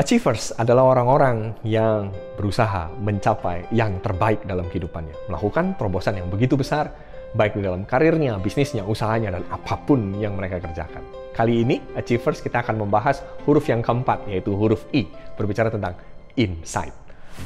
[0.00, 2.08] Achievers adalah orang-orang yang
[2.40, 6.88] berusaha mencapai yang terbaik dalam kehidupannya, melakukan terobosan yang begitu besar,
[7.36, 11.04] baik di dalam karirnya, bisnisnya, usahanya, dan apa pun yang mereka kerjakan.
[11.36, 15.04] Kali ini, Achievers kita akan membahas huruf yang keempat, yaitu huruf I,
[15.36, 16.00] berbicara tentang
[16.40, 16.96] insight.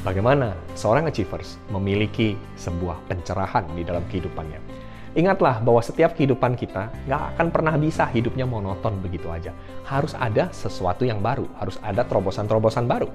[0.07, 4.74] Bagaimana seorang Achievers memiliki sebuah pencerahan di dalam kehidupannya.
[5.15, 9.55] Ingatlah bahwa setiap kehidupan kita nggak akan pernah bisa hidupnya monoton begitu aja.
[9.87, 13.07] Harus ada sesuatu yang baru, harus ada terobosan-terobosan baru.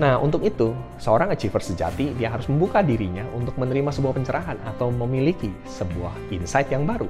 [0.00, 4.88] Nah, untuk itu, seorang achiever sejati, dia harus membuka dirinya untuk menerima sebuah pencerahan atau
[4.88, 7.04] memiliki sebuah insight yang baru.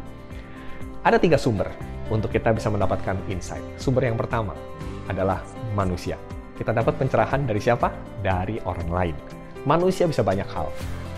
[1.07, 1.71] Ada tiga sumber
[2.11, 3.63] untuk kita bisa mendapatkan insight.
[3.79, 4.59] Sumber yang pertama
[5.07, 5.47] adalah
[5.79, 6.19] manusia.
[6.59, 7.95] Kita dapat pencerahan dari siapa?
[8.19, 9.17] Dari orang lain.
[9.63, 10.67] Manusia bisa banyak hal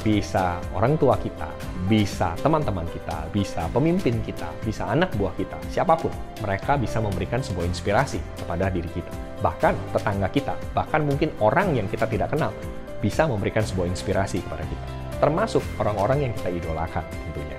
[0.05, 1.49] bisa orang tua kita,
[1.89, 6.13] bisa teman-teman kita, bisa pemimpin kita, bisa anak buah kita, siapa pun.
[6.45, 9.09] Mereka bisa memberikan sebuah inspirasi kepada diri kita.
[9.41, 12.53] Bahkan tetangga kita, bahkan mungkin orang yang kita tidak kenal,
[13.01, 14.87] bisa memberikan sebuah inspirasi kepada kita.
[15.25, 17.57] Termasuk orang-orang yang kita idolakan tentunya.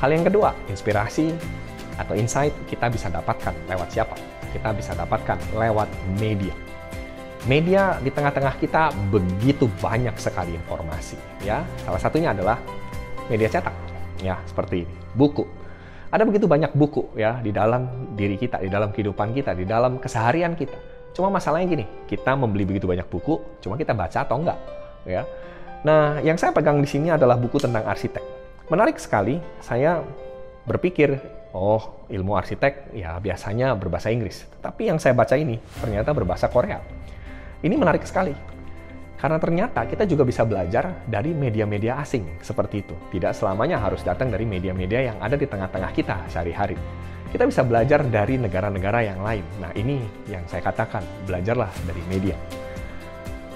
[0.00, 1.36] Hal yang kedua, inspirasi
[2.00, 4.16] atau insight kita bisa dapatkan lewat siapa?
[4.56, 6.56] Kita bisa dapatkan lewat media
[7.44, 11.60] media di tengah-tengah kita begitu banyak sekali informasi ya.
[11.84, 12.56] Salah satunya adalah
[13.28, 13.74] media cetak
[14.24, 15.44] ya seperti buku.
[16.08, 20.00] Ada begitu banyak buku ya di dalam diri kita di dalam kehidupan kita di dalam
[20.00, 20.76] keseharian kita.
[21.12, 24.58] Cuma masalahnya gini kita membeli begitu banyak buku cuma kita baca atau enggak
[25.04, 25.28] ya.
[25.84, 28.24] Nah yang saya pegang di sini adalah buku tentang arsitek.
[28.72, 30.00] Menarik sekali saya
[30.64, 31.20] berpikir
[31.52, 34.48] oh ilmu arsitek ya biasanya berbahasa Inggris.
[34.64, 37.04] Tapi yang saya baca ini ternyata berbahasa Korea
[37.64, 38.36] ini menarik sekali.
[39.16, 42.92] Karena ternyata kita juga bisa belajar dari media-media asing seperti itu.
[43.08, 46.76] Tidak selamanya harus datang dari media-media yang ada di tengah-tengah kita sehari-hari.
[47.32, 49.42] Kita bisa belajar dari negara-negara yang lain.
[49.64, 52.36] Nah ini yang saya katakan, belajarlah dari media.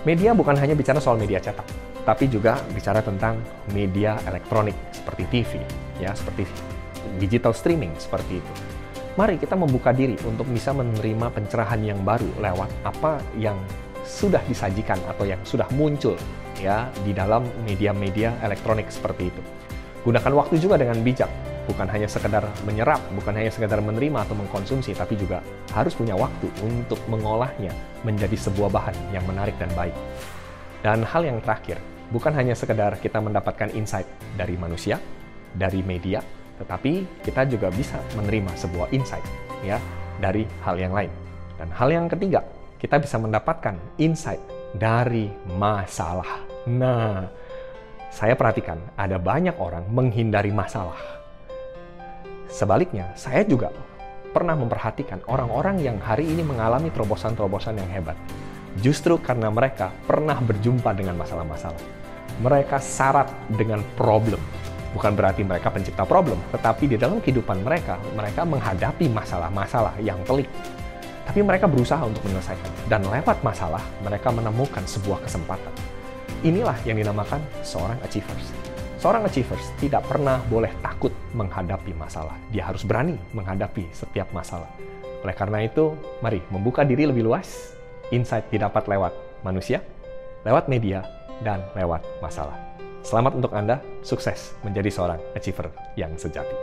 [0.09, 1.69] Media bukan hanya bicara soal media cetak,
[2.09, 3.37] tapi juga bicara tentang
[3.77, 5.61] media elektronik seperti TV,
[6.01, 6.49] ya seperti
[7.21, 8.53] digital streaming seperti itu.
[9.21, 13.59] Mari kita membuka diri untuk bisa menerima pencerahan yang baru lewat apa yang
[14.09, 16.17] sudah disajikan atau yang sudah muncul
[16.57, 19.43] ya di dalam media-media elektronik seperti itu.
[20.09, 21.29] Gunakan waktu juga dengan bijak,
[21.69, 25.45] bukan hanya sekedar menyerap, bukan hanya sekedar menerima atau mengkonsumsi, tapi juga
[25.77, 27.71] harus punya waktu untuk mengolahnya
[28.09, 29.93] menjadi sebuah bahan yang menarik dan baik.
[30.81, 31.77] Dan hal yang terakhir,
[32.09, 34.09] bukan hanya sekedar kita mendapatkan insight
[34.41, 34.97] dari manusia,
[35.53, 36.25] dari media,
[36.57, 39.23] tetapi kita juga bisa menerima sebuah insight
[39.61, 39.77] ya
[40.19, 41.13] dari hal yang lain.
[41.59, 42.47] Dan hal yang ketiga,
[42.79, 44.41] kita bisa mendapatkan insight
[44.71, 45.27] dari
[45.59, 46.47] masalah.
[46.71, 47.27] Nah,
[48.09, 50.97] saya perhatikan ada banyak orang menghindari masalah.
[52.49, 53.75] Sebaliknya, saya juga
[54.31, 58.17] pernah memperhatikan orang-orang yang hari ini mengalami terobosan-terobosan yang hebat.
[58.79, 61.83] Justru karena mereka pernah berjumpa dengan masalah-masalah.
[62.39, 63.27] Mereka syarat
[63.59, 64.39] dengan problem.
[64.95, 70.49] Bukan berarti mereka pencipta problem, tetapi di dalam kehidupan mereka, mereka menghadapi masalah-masalah yang pelik,
[71.29, 72.89] tapi mereka berusaha untuk menyelesaikan.
[72.89, 75.71] Dan lewat masalah, mereka menemukan sebuah kesempatan.
[76.41, 78.49] Inilah yang dinamakan seorang achievers.
[78.97, 82.35] Seorang achievers tidak pernah boleh takut menghadapi masalah.
[82.49, 84.73] Dia harus berani menghadapi setiap masalah.
[85.21, 85.93] Oleh karena itu,
[86.25, 87.77] mari membuka diri lebih luas.
[88.09, 89.13] Insight didapat lewat
[89.45, 89.85] manusia,
[90.49, 91.05] lewat media,
[91.45, 92.57] dan lewat masalah.
[93.05, 96.57] Selamat untuk Anda, sukses menjadi seorang achiever yang sejati.